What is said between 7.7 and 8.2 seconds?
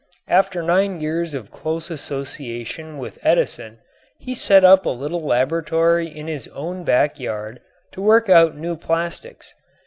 to